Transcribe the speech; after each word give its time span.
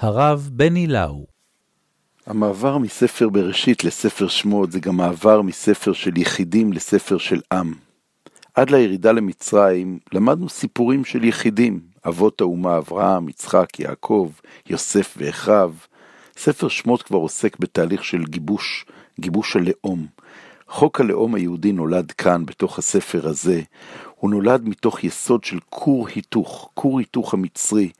הרב 0.00 0.48
בני 0.52 0.86
לאו. 0.86 1.26
המעבר 2.26 2.78
מספר 2.78 3.28
בראשית 3.28 3.84
לספר 3.84 4.28
שמות 4.28 4.72
זה 4.72 4.80
גם 4.80 4.96
מעבר 4.96 5.42
מספר 5.42 5.92
של 5.92 6.18
יחידים 6.18 6.72
לספר 6.72 7.18
של 7.18 7.40
עם. 7.52 7.74
עד 8.54 8.70
לירידה 8.70 9.12
למצרים 9.12 9.98
למדנו 10.12 10.48
סיפורים 10.48 11.04
של 11.04 11.24
יחידים, 11.24 11.80
אבות 12.08 12.40
האומה 12.40 12.78
אברהם, 12.78 13.28
יצחק, 13.28 13.80
יעקב, 13.80 14.30
יוסף 14.66 15.14
ואחיו. 15.18 15.74
ספר 16.36 16.68
שמות 16.68 17.02
כבר 17.02 17.18
עוסק 17.18 17.58
בתהליך 17.58 18.04
של 18.04 18.24
גיבוש, 18.24 18.84
גיבוש 19.20 19.56
הלאום. 19.56 20.06
חוק 20.70 21.00
הלאום 21.00 21.34
היהודי 21.34 21.72
נולד 21.72 22.12
כאן, 22.12 22.46
בתוך 22.46 22.78
הספר 22.78 23.28
הזה. 23.28 23.60
הוא 24.16 24.30
נולד 24.30 24.68
מתוך 24.68 25.04
יסוד 25.04 25.44
של 25.44 25.58
כור 25.70 26.08
היתוך, 26.08 26.70
כור 26.74 26.98
היתוך 26.98 27.34
המצרי, 27.34 27.90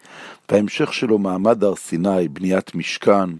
וההמשך 0.51 0.93
שלו 0.93 1.19
מעמד 1.19 1.65
הר 1.65 1.77
סיני, 1.77 2.29
בניית 2.29 2.75
משכן. 2.75 3.31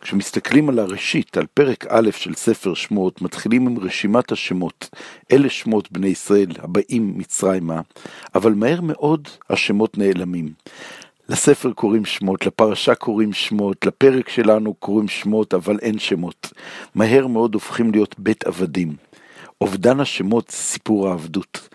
כשמסתכלים 0.00 0.68
על 0.68 0.78
הראשית, 0.78 1.36
על 1.36 1.46
פרק 1.54 1.86
א' 1.88 2.10
של 2.10 2.34
ספר 2.34 2.74
שמות, 2.74 3.22
מתחילים 3.22 3.66
עם 3.66 3.78
רשימת 3.78 4.32
השמות. 4.32 4.90
אלה 5.32 5.50
שמות 5.50 5.92
בני 5.92 6.08
ישראל 6.08 6.48
הבאים 6.58 7.18
מצרימה, 7.18 7.80
אבל 8.34 8.52
מהר 8.52 8.80
מאוד 8.80 9.28
השמות 9.50 9.98
נעלמים. 9.98 10.52
לספר 11.32 11.72
קוראים 11.72 12.04
שמות, 12.04 12.46
לפרשה 12.46 12.94
קוראים 12.94 13.32
שמות, 13.32 13.86
לפרק 13.86 14.28
שלנו 14.28 14.74
קוראים 14.74 15.08
שמות, 15.08 15.54
אבל 15.54 15.78
אין 15.82 15.98
שמות. 15.98 16.52
מהר 16.94 17.26
מאוד 17.26 17.54
הופכים 17.54 17.92
להיות 17.92 18.14
בית 18.18 18.44
עבדים. 18.44 18.96
אובדן 19.60 20.00
השמות 20.00 20.50
סיפור 20.50 21.08
העבדות. 21.08 21.68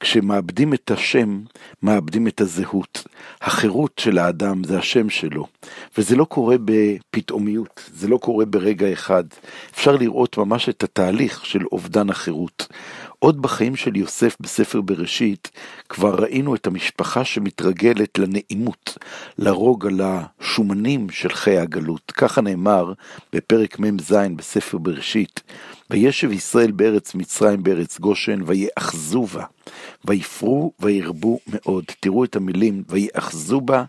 כשמאבדים 0.00 0.74
את 0.74 0.90
השם, 0.90 1.40
מאבדים 1.82 2.28
את 2.28 2.40
הזהות. 2.40 3.06
החירות 3.40 3.92
של 4.00 4.18
האדם 4.18 4.64
זה 4.64 4.78
השם 4.78 5.10
שלו, 5.10 5.46
וזה 5.98 6.16
לא 6.16 6.24
קורה 6.24 6.56
בפתאומיות, 6.64 7.90
זה 7.94 8.08
לא 8.08 8.16
קורה 8.16 8.44
ברגע 8.44 8.92
אחד. 8.92 9.24
אפשר 9.74 9.96
לראות 9.96 10.38
ממש 10.38 10.68
את 10.68 10.82
התהליך 10.82 11.46
של 11.46 11.64
אובדן 11.72 12.10
החירות. 12.10 12.68
עוד 13.24 13.42
בחיים 13.42 13.76
של 13.76 13.96
יוסף 13.96 14.36
בספר 14.40 14.80
בראשית, 14.80 15.50
כבר 15.88 16.14
ראינו 16.14 16.54
את 16.54 16.66
המשפחה 16.66 17.24
שמתרגלת 17.24 18.18
לנעימות, 18.18 18.98
לרוג 19.38 19.86
על 19.86 20.00
השומנים 20.04 21.10
של 21.10 21.28
חיי 21.28 21.58
הגלות. 21.58 22.12
ככה 22.16 22.40
נאמר 22.40 22.92
בפרק 23.32 23.78
מ"ז 23.78 24.12
בספר 24.36 24.78
בראשית, 24.78 25.42
וישב 25.90 26.32
ישראל 26.32 26.70
בארץ 26.70 27.14
מצרים 27.14 27.62
בארץ 27.62 27.98
גושן, 27.98 28.40
ויאחזו 28.46 29.22
בה, 29.22 29.44
ויפרו 30.04 30.72
וירבו 30.80 31.38
מאוד. 31.46 31.84
תראו 32.00 32.24
את 32.24 32.36
המילים, 32.36 32.82
ויאחזו 32.88 33.60
בה, 33.60 33.84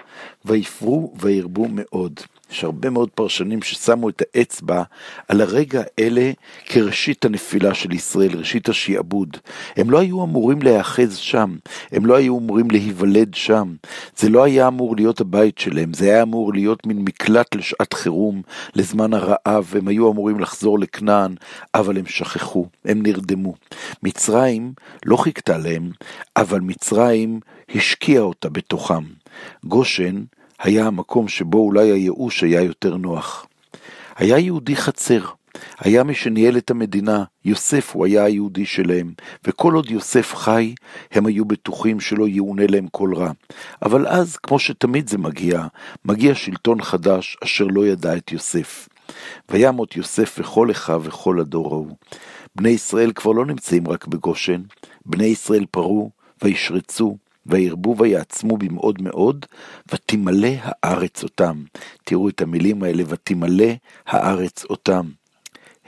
ויפרו 0.46 1.14
וירבו 1.20 1.68
מאוד. 1.70 2.20
יש 2.56 2.64
הרבה 2.64 2.90
מאוד 2.90 3.10
פרשנים 3.10 3.62
ששמו 3.62 4.10
את 4.10 4.22
האצבע 4.22 4.84
על 5.28 5.42
הרגע 5.42 5.84
האלה 5.98 6.32
כראשית 6.66 7.26
הנפילה 7.26 7.74
של 7.74 7.92
ישראל, 7.92 8.38
ראשית 8.38 8.70
השעבוד. 8.70 9.38
הם 9.76 9.92
לא 9.92 10.00
היו 10.00 10.24
אמורים 10.24 10.62
להיאחז 10.62 11.16
שם, 11.16 11.56
הם 11.92 12.06
לא 12.06 12.16
היו 12.16 12.38
אמורים 12.38 12.72
להיוולד 12.72 13.34
שם. 13.34 13.76
זה 14.18 14.30
לא 14.30 14.44
היה 14.44 14.68
אמור 14.68 14.96
להיות 14.96 15.22
הבית 15.22 15.58
שלהם, 15.58 15.94
זה 15.94 16.06
היה 16.06 16.22
אמור 16.22 16.54
להיות 16.54 16.88
מין 16.88 16.98
מקלט 17.00 17.56
לשעת 17.56 17.94
חירום, 17.94 18.42
לזמן 18.76 19.14
הרעב, 19.14 19.74
הם 19.78 19.88
היו 19.88 20.12
אמורים 20.12 20.40
לחזור 20.40 20.80
לכנען, 20.80 21.36
אבל 21.74 21.98
הם 21.98 22.06
שכחו, 22.06 22.68
הם 22.86 23.02
נרדמו. 23.04 23.54
מצרים 24.04 24.74
לא 25.06 25.18
חיכתה 25.18 25.58
להם, 25.58 25.92
אבל 26.38 26.60
מצרים 26.60 27.40
השקיעה 27.76 28.24
אותה 28.24 28.50
בתוכם. 28.50 29.04
גושן 29.64 30.24
היה 30.60 30.88
המקום 30.88 31.28
שבו 31.28 31.58
אולי 31.58 31.92
הייאוש 31.92 32.44
היה 32.44 32.62
יותר 32.62 32.98
נוח. 32.98 33.46
היה 34.16 34.40
יהודי 34.40 34.76
חצר, 34.76 35.26
היה 35.80 36.04
מי 36.04 36.14
שניהל 36.14 36.58
את 36.58 36.72
המדינה, 36.72 37.24
יוסף 37.46 37.92
הוא 37.94 38.06
היה 38.06 38.24
היהודי 38.24 38.66
שלהם, 38.66 39.14
וכל 39.48 39.74
עוד 39.74 39.92
יוסף 39.92 40.36
חי, 40.36 40.76
הם 41.12 41.26
היו 41.26 41.46
בטוחים 41.46 42.00
שלא 42.00 42.28
יאונה 42.28 42.68
להם 42.68 42.88
כל 42.92 43.16
רע. 43.16 43.32
אבל 43.82 44.08
אז, 44.08 44.38
כמו 44.38 44.60
שתמיד 44.60 45.08
זה 45.08 45.18
מגיע, 45.18 45.68
מגיע 46.06 46.36
שלטון 46.36 46.82
חדש 46.82 47.38
אשר 47.44 47.66
לא 47.66 47.88
ידע 47.88 48.18
את 48.18 48.32
יוסף. 48.32 48.90
וימות 49.50 49.96
יוסף 49.96 50.36
וכל 50.40 50.72
אחיו 50.72 51.02
וכל 51.04 51.40
הדור 51.40 51.74
ההוא. 51.74 51.96
בני 52.56 52.70
ישראל 52.70 53.12
כבר 53.12 53.32
לא 53.32 53.46
נמצאים 53.46 53.88
רק 53.88 54.08
בגושן, 54.08 54.62
בני 55.06 55.26
ישראל 55.26 55.66
פרו 55.72 56.12
וישרצו, 56.44 57.18
וירבו 57.46 57.96
ויעצמו 57.98 58.58
במאוד 58.58 59.02
מאוד, 59.02 59.46
ותמלא 59.94 60.50
הארץ 60.62 61.24
אותם. 61.24 61.64
תראו 62.04 62.30
את 62.30 62.42
המילים 62.42 62.84
האלה, 62.84 63.04
ותמלא 63.08 63.74
הארץ 64.06 64.66
אותם. 64.66 65.10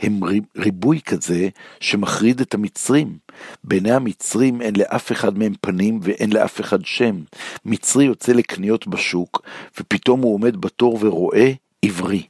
הם 0.01 0.19
ריבוי 0.57 1.01
כזה 1.01 1.49
שמחריד 1.79 2.41
את 2.41 2.53
המצרים. 2.53 3.17
בעיני 3.63 3.91
המצרים 3.91 4.61
אין 4.61 4.75
לאף 4.75 5.11
אחד 5.11 5.37
מהם 5.37 5.53
פנים 5.61 5.99
ואין 6.03 6.33
לאף 6.33 6.61
אחד 6.61 6.85
שם. 6.85 7.21
מצרי 7.65 8.05
יוצא 8.05 8.31
לקניות 8.31 8.87
בשוק, 8.87 9.41
ופתאום 9.79 10.21
הוא 10.21 10.33
עומד 10.33 10.61
בתור 10.61 10.97
ורואה 11.01 11.51
עברי. 11.87 12.23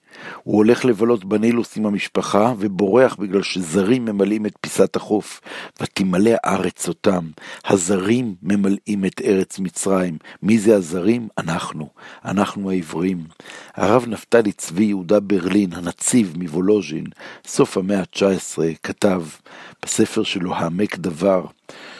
הוא 0.43 0.57
הולך 0.57 0.85
לבלות 0.85 1.25
בנילוס 1.25 1.77
עם 1.77 1.85
המשפחה 1.85 2.53
ובורח 2.59 3.15
בגלל 3.15 3.43
שזרים 3.43 4.05
ממלאים 4.05 4.45
את 4.45 4.53
פיסת 4.61 4.95
החוף. 4.95 5.41
ותמלא 5.81 6.31
הארץ 6.43 6.87
אותם. 6.87 7.29
הזרים 7.65 8.35
ממלאים 8.43 9.05
את 9.05 9.21
ארץ 9.25 9.59
מצרים. 9.59 10.17
מי 10.43 10.59
זה 10.59 10.75
הזרים? 10.75 11.27
אנחנו. 11.37 11.89
אנחנו 12.25 12.71
העברים. 12.71 13.23
הרב 13.75 14.05
נפתלי 14.07 14.51
צבי 14.51 14.83
יהודה 14.83 15.19
ברלין, 15.19 15.73
הנציב 15.73 16.33
מוולוז'ין, 16.37 17.05
סוף 17.47 17.77
המאה 17.77 17.99
ה-19, 17.99 18.57
כתב 18.83 19.23
בספר 19.85 20.23
שלו 20.23 20.55
העמק 20.55 20.97
דבר, 20.97 21.45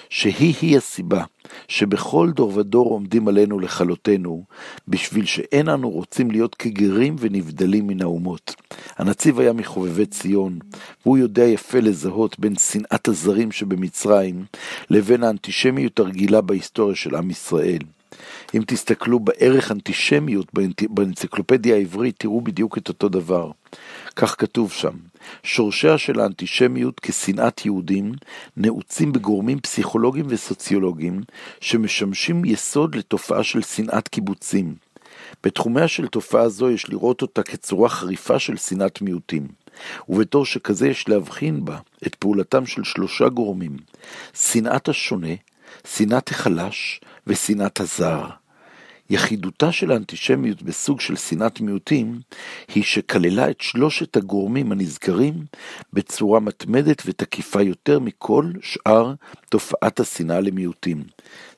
שהיא-היא 0.09 0.77
הסיבה 0.77 1.23
שבכל 1.67 2.31
דור 2.31 2.57
ודור 2.57 2.89
עומדים 2.89 3.27
עלינו 3.27 3.59
לכלותנו, 3.59 4.43
בשביל 4.87 5.25
שאין 5.25 5.69
אנו 5.69 5.89
רוצים 5.89 6.31
להיות 6.31 6.55
כגרים 6.55 7.15
ונבדלים 7.19 7.87
מן 7.87 8.01
האומות. 8.01 8.55
הנציב 8.97 9.39
היה 9.39 9.53
מחובבי 9.53 10.05
ציון, 10.05 10.59
והוא 11.05 11.17
יודע 11.17 11.43
יפה 11.43 11.79
לזהות 11.79 12.39
בין 12.39 12.55
שנאת 12.55 13.07
הזרים 13.07 13.51
שבמצרים, 13.51 14.45
לבין 14.89 15.23
האנטישמיות 15.23 15.99
הרגילה 15.99 16.41
בהיסטוריה 16.41 16.95
של 16.95 17.15
עם 17.15 17.29
ישראל. 17.29 17.79
אם 18.55 18.61
תסתכלו 18.67 19.19
בערך 19.19 19.71
אנטישמיות 19.71 20.47
באנציקלופדיה 20.89 21.75
העברית, 21.75 22.15
תראו 22.17 22.41
בדיוק 22.41 22.77
את 22.77 22.87
אותו 22.87 23.09
דבר. 23.09 23.51
כך 24.15 24.35
כתוב 24.37 24.71
שם, 24.71 24.93
שורשיה 25.43 25.97
של 25.97 26.19
האנטישמיות 26.19 26.99
כשנאת 26.99 27.65
יהודים 27.65 28.11
נעוצים 28.57 29.13
בגורמים 29.13 29.59
פסיכולוגיים 29.59 30.25
וסוציולוגיים 30.29 31.21
שמשמשים 31.61 32.45
יסוד 32.45 32.95
לתופעה 32.95 33.43
של 33.43 33.61
שנאת 33.61 34.07
קיבוצים. 34.07 34.75
בתחומיה 35.43 35.87
של 35.87 36.07
תופעה 36.07 36.49
זו 36.49 36.69
יש 36.69 36.89
לראות 36.89 37.21
אותה 37.21 37.43
כצורה 37.43 37.89
חריפה 37.89 38.39
של 38.39 38.57
שנאת 38.57 39.01
מיעוטים. 39.01 39.47
ובתור 40.09 40.45
שכזה 40.45 40.87
יש 40.87 41.09
להבחין 41.09 41.65
בה 41.65 41.77
את 42.07 42.15
פעולתם 42.15 42.65
של 42.65 42.83
שלושה 42.83 43.29
גורמים, 43.29 43.77
שנאת 44.33 44.89
השונה, 44.89 45.33
שנאת 45.87 46.29
החלש 46.29 47.01
ושנאת 47.27 47.79
הזר. 47.79 48.25
יחידותה 49.09 49.71
של 49.71 49.91
האנטישמיות 49.91 50.61
בסוג 50.61 51.01
של 51.01 51.15
שנאת 51.15 51.61
מיעוטים, 51.61 52.19
היא 52.75 52.83
שכללה 52.83 53.49
את 53.49 53.61
שלושת 53.61 54.17
הגורמים 54.17 54.71
הנזכרים 54.71 55.33
בצורה 55.93 56.39
מתמדת 56.39 57.03
ותקיפה 57.05 57.61
יותר 57.61 57.99
מכל 57.99 58.51
שאר 58.61 59.13
תופעת 59.49 59.99
השנאה 59.99 60.39
למיעוטים. 60.39 61.03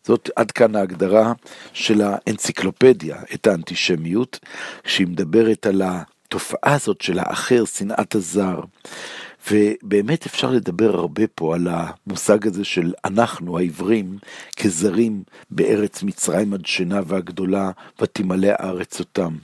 זאת 0.03 0.29
עד 0.35 0.51
כאן 0.51 0.75
ההגדרה 0.75 1.33
של 1.73 2.01
האנציקלופדיה, 2.01 3.17
את 3.33 3.47
האנטישמיות, 3.47 4.39
כשהיא 4.83 5.07
מדברת 5.07 5.65
על 5.65 5.81
התופעה 5.85 6.73
הזאת 6.73 7.01
של 7.01 7.19
האחר, 7.19 7.65
שנאת 7.65 8.15
הזר. 8.15 8.59
ובאמת 9.51 10.25
אפשר 10.25 10.51
לדבר 10.51 10.95
הרבה 10.95 11.27
פה 11.35 11.55
על 11.55 11.67
המושג 11.71 12.47
הזה 12.47 12.63
של 12.63 12.93
אנחנו 13.05 13.57
העברים 13.57 14.17
כזרים 14.57 15.23
בארץ 15.51 16.03
מצרים 16.03 16.53
הדשנה 16.53 17.01
והגדולה 17.05 17.71
ותמלא 18.01 18.47
הארץ 18.47 18.99
אותם. 18.99 19.35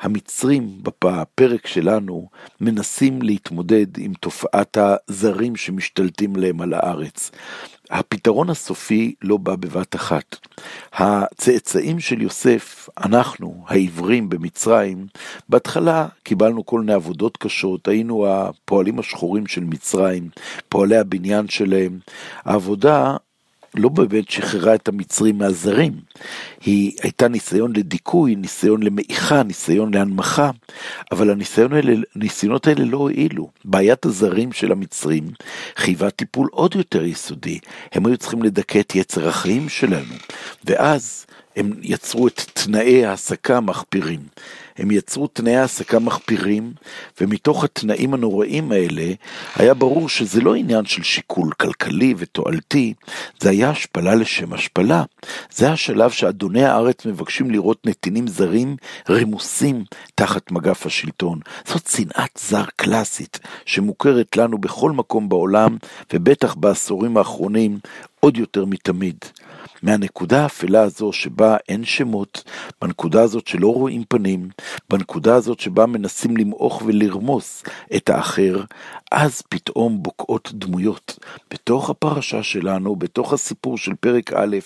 המצרים 0.00 0.82
בפרק 0.82 1.66
שלנו 1.66 2.28
מנסים 2.60 3.22
להתמודד 3.22 3.98
עם 3.98 4.12
תופעת 4.14 4.78
הזרים 4.80 5.56
שמשתלטים 5.56 6.36
להם 6.36 6.60
על 6.60 6.74
הארץ. 6.74 7.30
הפתרון 7.92 8.50
הסופי 8.50 9.14
לא 9.22 9.36
בא 9.36 9.56
בבת 9.56 9.94
אחת. 9.94 10.36
הצאצאים 10.92 12.00
של 12.00 12.22
יוסף, 12.22 12.88
אנחנו, 13.04 13.64
העברים 13.68 14.28
במצרים, 14.28 15.06
בהתחלה 15.48 16.08
קיבלנו 16.22 16.66
כל 16.66 16.80
מיני 16.80 16.92
עבודות 16.92 17.36
קשות, 17.36 17.88
היינו 17.88 18.26
הפועלים 18.26 18.98
השחורים 18.98 19.46
של 19.46 19.64
מצרים, 19.64 20.28
פועלי 20.68 20.96
הבניין 20.96 21.48
שלהם. 21.48 21.98
העבודה 22.44 23.16
לא 23.74 23.88
באמת 23.88 24.30
שחררה 24.30 24.74
את 24.74 24.88
המצרים 24.88 25.38
מהזרים, 25.38 25.92
היא 26.64 26.92
הייתה 27.02 27.28
ניסיון 27.28 27.72
לדיכוי, 27.76 28.34
ניסיון 28.34 28.82
למעיכה, 28.82 29.42
ניסיון 29.42 29.94
להנמכה, 29.94 30.50
אבל 31.12 31.30
הניסיון 31.30 31.72
האלה, 31.72 31.94
הניסיונות 32.16 32.66
האלה 32.66 32.84
לא 32.84 32.98
הועילו. 32.98 33.48
בעיית 33.64 34.06
הזרים 34.06 34.52
של 34.52 34.72
המצרים 34.72 35.30
חייבה 35.76 36.10
טיפול 36.10 36.48
עוד 36.52 36.74
יותר 36.74 37.04
יסודי, 37.04 37.58
הם 37.92 38.06
היו 38.06 38.16
צריכים 38.16 38.42
לדכא 38.42 38.80
את 38.80 38.94
יצר 38.94 39.28
החיים 39.28 39.68
שלנו, 39.68 40.14
ואז 40.64 41.26
הם 41.56 41.72
יצרו 41.82 42.28
את 42.28 42.40
תנאי 42.54 43.06
העסקה 43.06 43.56
המחפירים. 43.56 44.20
הם 44.76 44.90
יצרו 44.90 45.26
תנאי 45.26 45.56
העסקה 45.56 45.98
מחפירים, 45.98 46.72
ומתוך 47.20 47.64
התנאים 47.64 48.14
הנוראים 48.14 48.72
האלה, 48.72 49.12
היה 49.56 49.74
ברור 49.74 50.08
שזה 50.08 50.40
לא 50.40 50.54
עניין 50.54 50.84
של 50.84 51.02
שיקול 51.02 51.52
כלכלי 51.52 52.14
ותועלתי, 52.18 52.94
זה 53.40 53.50
היה 53.50 53.70
השפלה 53.70 54.14
לשם 54.14 54.52
השפלה. 54.52 55.02
זה 55.50 55.72
השלב 55.72 56.10
שאדוני 56.10 56.64
הארץ 56.64 57.06
מבקשים 57.06 57.50
לראות 57.50 57.86
נתינים 57.86 58.26
זרים 58.26 58.76
רמוסים 59.10 59.84
תחת 60.14 60.50
מגף 60.50 60.86
השלטון. 60.86 61.40
זאת 61.66 61.86
שנאת 61.86 62.38
זר 62.38 62.64
קלאסית, 62.76 63.38
שמוכרת 63.64 64.36
לנו 64.36 64.58
בכל 64.58 64.92
מקום 64.92 65.28
בעולם, 65.28 65.76
ובטח 66.12 66.54
בעשורים 66.54 67.16
האחרונים 67.16 67.78
עוד 68.20 68.36
יותר 68.36 68.64
מתמיד. 68.64 69.16
מהנקודה 69.82 70.42
האפלה 70.42 70.82
הזו 70.82 71.12
שבה 71.12 71.56
אין 71.68 71.84
שמות, 71.84 72.44
בנקודה 72.80 73.22
הזאת 73.22 73.46
שלא 73.46 73.74
רואים 73.74 74.04
פנים, 74.08 74.48
בנקודה 74.90 75.34
הזאת 75.34 75.60
שבה 75.60 75.86
מנסים 75.86 76.36
למעוך 76.36 76.82
ולרמוס 76.86 77.62
את 77.96 78.10
האחר, 78.10 78.64
אז 79.12 79.42
פתאום 79.48 80.02
בוקעות 80.02 80.50
דמויות. 80.54 81.18
בתוך 81.50 81.90
הפרשה 81.90 82.42
שלנו, 82.42 82.96
בתוך 82.96 83.32
הסיפור 83.32 83.78
של 83.78 83.94
פרק 84.00 84.32
א', 84.32 84.56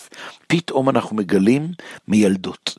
פתאום 0.47 0.89
אנחנו 0.89 1.17
מגלים 1.17 1.69
מילדות. 2.09 2.79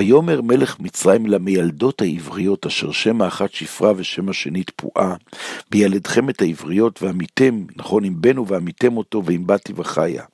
ויאמר 0.00 0.40
מלך 0.40 0.80
מצרים 0.80 1.26
למיילדות 1.26 2.02
העבריות, 2.02 2.66
אשר 2.66 2.92
שם 2.92 3.22
האחת 3.22 3.52
שפרה 3.52 3.92
ושם 3.96 4.28
השני 4.28 4.64
תפועה, 4.64 5.14
וילדכם 5.72 6.30
את 6.30 6.42
העבריות, 6.42 7.02
ועמיתם, 7.02 7.64
נכון, 7.76 8.04
אם 8.04 8.14
בנו 8.16 8.46
ועמיתם 8.46 8.96
אותו, 8.96 9.22
ואם 9.24 9.46
באתי 9.46 9.72
וחיה. 9.76 10.24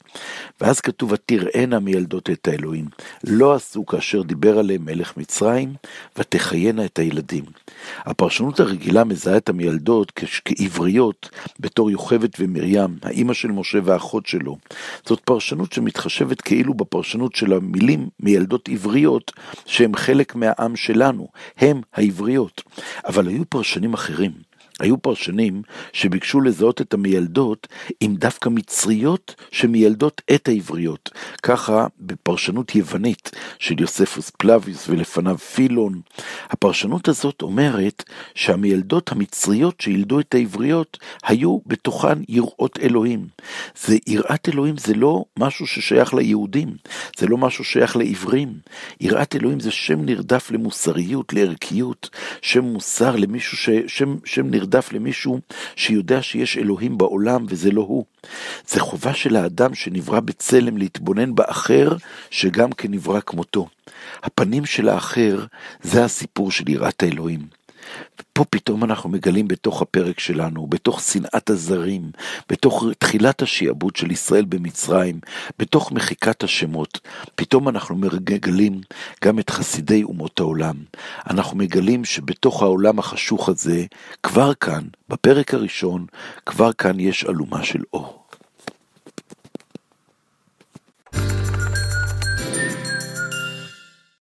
ואז 0.60 0.80
כתוב, 0.80 1.12
ותראינה 1.12 1.78
מילדות 1.78 2.30
את 2.30 2.48
האלוהים. 2.48 2.84
לא 3.24 3.54
עשו 3.54 3.86
כאשר 3.86 4.22
דיבר 4.22 4.58
עליהם 4.58 4.84
מלך 4.84 5.16
מצרים, 5.16 5.74
ותחיינה 6.18 6.84
את 6.84 6.98
הילדים. 6.98 7.44
הפרשנות 7.98 8.60
הרגילה 8.60 9.04
מזהה 9.04 9.36
את 9.36 9.48
המילדות 9.48 10.12
כעבריות 10.44 11.30
בתור 11.60 11.90
יוכבד 11.90 12.28
ומרים, 12.38 12.98
האימא 13.02 13.34
של 13.34 13.48
משה 13.48 13.78
והאחות 13.84 14.26
שלו. 14.26 14.56
זאת 15.06 15.20
פרשנות 15.20 15.72
שמתחשבת 15.72 16.40
כאילו 16.40 16.74
בפרשנות 16.74 17.34
של 17.34 17.52
המילים 17.52 18.08
מילדות 18.20 18.68
עבריות, 18.68 19.32
שהם 19.66 19.96
חלק 19.96 20.34
מהעם 20.34 20.76
שלנו, 20.76 21.28
הם 21.58 21.80
העבריות. 21.94 22.62
אבל 23.06 23.28
היו 23.28 23.50
פרשנים 23.50 23.94
אחרים. 23.94 24.45
היו 24.80 25.02
פרשנים 25.02 25.62
שביקשו 25.92 26.40
לזהות 26.40 26.80
את 26.80 26.94
המיילדות 26.94 27.66
עם 28.00 28.16
דווקא 28.16 28.48
מצריות 28.48 29.34
שמיילדות 29.50 30.22
את 30.34 30.48
העבריות. 30.48 31.10
ככה 31.42 31.86
בפרשנות 32.00 32.74
יוונית 32.74 33.30
של 33.58 33.80
יוספוס 33.80 34.30
פלביוס 34.30 34.88
ולפניו 34.88 35.38
פילון, 35.38 36.00
הפרשנות 36.50 37.08
הזאת 37.08 37.42
אומרת 37.42 38.04
שהמיילדות 38.34 39.12
המצריות 39.12 39.80
שילדו 39.80 40.20
את 40.20 40.34
העבריות 40.34 40.98
היו 41.24 41.58
בתוכן 41.66 42.18
יראות 42.28 42.78
אלוהים. 42.82 43.26
זה 43.84 43.96
יראת 44.06 44.48
אלוהים 44.48 44.76
זה 44.76 44.94
לא 44.94 45.24
משהו 45.38 45.66
ששייך 45.66 46.14
ליהודים, 46.14 46.76
זה 47.18 47.26
לא 47.26 47.38
משהו 47.38 47.64
שייך 47.64 47.96
לעברים. 47.96 48.52
יראת 49.00 49.36
אלוהים 49.36 49.60
זה 49.60 49.70
שם 49.70 50.04
נרדף 50.04 50.50
למוסריות, 50.50 51.32
לערכיות, 51.32 52.10
שם 52.42 52.64
מוסר 52.64 53.16
למישהו 53.16 53.56
ש... 53.56 53.70
שם, 53.86 54.16
שם 54.24 54.50
נרדף 54.50 54.65
נרדף 54.66 54.92
למישהו 54.92 55.40
שיודע 55.76 56.22
שיש 56.22 56.58
אלוהים 56.58 56.98
בעולם 56.98 57.46
וזה 57.48 57.70
לא 57.70 57.80
הוא. 57.80 58.04
זה 58.68 58.80
חובה 58.80 59.14
של 59.14 59.36
האדם 59.36 59.74
שנברא 59.74 60.20
בצלם 60.20 60.76
להתבונן 60.76 61.34
באחר 61.34 61.96
שגם 62.30 62.72
כן 62.72 62.90
נברא 62.90 63.20
כמותו. 63.20 63.68
הפנים 64.22 64.66
של 64.66 64.88
האחר 64.88 65.44
זה 65.82 66.04
הסיפור 66.04 66.50
של 66.50 66.68
יראת 66.68 67.02
האלוהים. 67.02 67.40
פה 68.32 68.44
פתאום 68.44 68.84
אנחנו 68.84 69.10
מגלים 69.10 69.48
בתוך 69.48 69.82
הפרק 69.82 70.20
שלנו, 70.20 70.66
בתוך 70.66 71.00
שנאת 71.00 71.50
הזרים, 71.50 72.10
בתוך 72.48 72.84
תחילת 72.98 73.42
השעבוד 73.42 73.96
של 73.96 74.10
ישראל 74.10 74.44
במצרים, 74.44 75.20
בתוך 75.58 75.92
מחיקת 75.92 76.42
השמות, 76.42 77.00
פתאום 77.34 77.68
אנחנו 77.68 77.96
מגלים 77.96 78.80
גם 79.24 79.38
את 79.38 79.50
חסידי 79.50 80.02
אומות 80.02 80.40
העולם. 80.40 80.76
אנחנו 81.30 81.56
מגלים 81.56 82.04
שבתוך 82.04 82.62
העולם 82.62 82.98
החשוך 82.98 83.48
הזה, 83.48 83.84
כבר 84.22 84.54
כאן, 84.54 84.82
בפרק 85.08 85.54
הראשון, 85.54 86.06
כבר 86.46 86.72
כאן 86.72 87.00
יש 87.00 87.24
אלומה 87.24 87.64
של 87.64 87.82
אור. 87.92 88.25